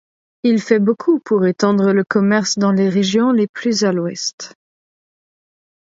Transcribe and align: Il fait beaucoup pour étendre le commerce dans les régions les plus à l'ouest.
Il 0.41 0.59
fait 0.59 0.79
beaucoup 0.79 1.19
pour 1.19 1.45
étendre 1.45 1.93
le 1.93 2.03
commerce 2.03 2.57
dans 2.57 2.71
les 2.71 2.89
régions 2.89 3.31
les 3.31 3.45
plus 3.45 3.83
à 3.83 3.91
l'ouest. 3.91 4.55